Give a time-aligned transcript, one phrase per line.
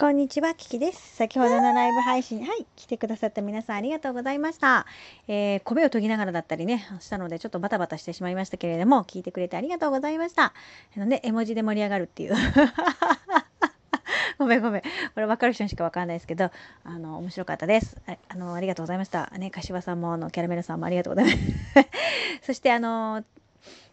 [0.00, 1.16] こんにちは、キキです。
[1.16, 4.86] 先ほどのライブ配信、はい、来てくださった皆さんありがとうございました。
[5.28, 10.54] えー、米を研ぎながらだったりね、したので、ちょっとバタバタしてしまいましたけれども、聞いてくれてありがとうございました。
[10.96, 12.34] あのね、絵文字で盛り上がるっていう。
[14.40, 14.80] ごめんごめん。
[14.80, 14.88] こ
[15.20, 16.50] れ分かる人にしか分かんないですけど、
[16.82, 18.00] あの、面白かったです。
[18.06, 19.30] ああの、ありがとうございました。
[19.36, 21.42] ね、柏さんも、あの、キャラメルさんもありがとうございま
[21.82, 21.88] す。
[22.40, 23.22] そして、あの、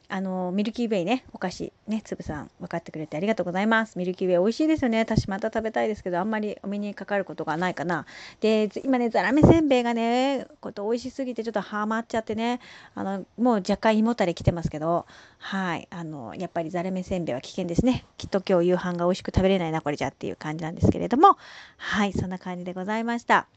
[0.10, 3.98] あのミルキーウェイねお菓子ねつぶさん分かってくれてありがとうございます。
[3.98, 5.00] ミルキーウェイ美味しいですよね。
[5.00, 8.06] 私また食べたいですけどあんまりお目にかかることがないかな。
[8.39, 12.60] で今ねざらめせんべいがねこと美味しすぎてちょっとハマっちゃってね。
[12.96, 15.06] あのもう若干胃もたれきてますけど
[15.39, 15.88] はい。
[15.92, 18.06] あのやっぱりざらめせんべいは危険ですね。
[18.18, 21.37] きっと今日夕飯が美味しく食べれないなこれじゃっていう感じなんですけれども。
[21.78, 23.48] はいそんな感じでございました。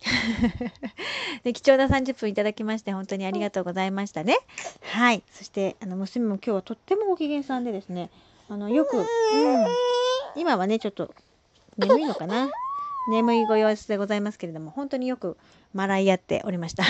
[1.44, 4.38] で貴重な30分いただきまして本当にありがとうございましたね。
[4.82, 5.22] はい。
[5.32, 8.10] そしてあの娘も今日はとってもご機嫌さんでですね、
[8.48, 9.06] あのよく、うん、
[10.36, 11.14] 今はねちょっと
[11.76, 12.48] 眠いのかな。
[13.10, 15.38] 眠いご様子でございますけれども本当によく
[15.74, 16.84] 笑い合っておりました。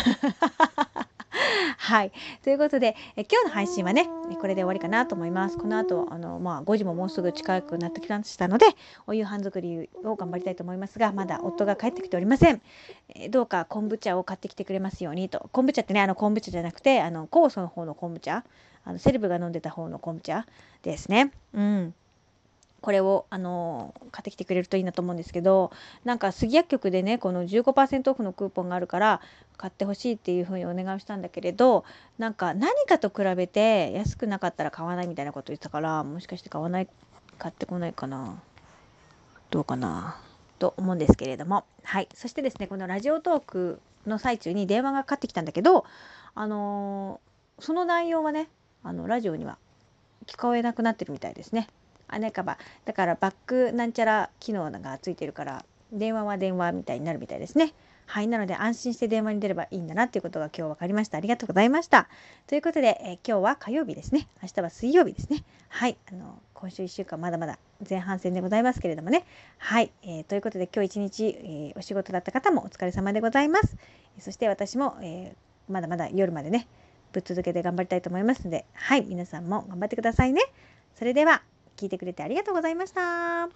[1.79, 2.13] はい。
[2.43, 4.09] ということで、え今日の配信はね、
[4.41, 5.57] これで終わりかなと思います。
[5.57, 8.67] この後、あの、まあ、5時ももうすぐ近くなってきましたので、
[9.07, 12.61] お夕飯作りを頑張りたいと思いますが、まだ夫が帰ってきておりません。
[13.15, 15.49] えどうか昆布茶を買ってきてくれますようにと。
[15.53, 18.45] 昆布茶ってね、あの昆布茶じゃなくて、あの、酵素の方の昆布茶、
[18.85, 20.47] あのセレブが飲んでた方の昆布茶
[20.83, 21.33] ですね。
[21.55, 21.95] うん。
[22.81, 25.73] これを、あの買ってきてくれるといいなと思うんですけど
[26.05, 29.21] なんか杉薬局でねこの15%オフのクーポンがあるから
[29.57, 31.85] 買ってほしいっていうふうにお願いしたんだけれど
[32.19, 36.89] なんか何かと比べて安くなかったら買わないみたいなこと言ってたからもしかして買わない
[37.39, 38.41] 買ってこないかな
[39.51, 40.21] どうかな
[40.59, 45.85] と思うんですけれどもはいそしてですねこのラジオトークの最中に電話がかかってきたんだけど
[46.35, 47.21] あの、
[47.59, 48.49] その内容はね
[48.85, 49.59] あのラジオには
[50.27, 51.69] 聞こえなくなってるみたいですね。
[52.09, 52.59] あなんかば。
[52.85, 57.73] だからバックなんちゃら機能がついてるから電話は電話みたいになるみたいですね。
[58.07, 61.19] はいなので安心して電話に出ればいいんだなっていうことが今日分かりました。
[61.19, 62.09] ありがとうございました。
[62.47, 64.29] ということで、えー、今日は火曜日ですね。
[64.43, 65.45] 明日は水曜日ですね。
[65.69, 67.59] はいあの今週1週間まだまだ
[67.89, 69.27] 前半戦でございますけれどもね。
[69.59, 73.77] はい、えー、ということで今日一日、えー、お仕事だった方もお疲れ様でございます。
[74.19, 75.37] そして私も、え
[75.69, 76.67] まだまだ夜までね
[77.13, 80.41] ぶっ続けて頑張りたいと思いますのではい皆さんも頑張ってくださいね。
[80.99, 81.43] それでは
[81.79, 83.49] 聞いてくれてありがとうございました。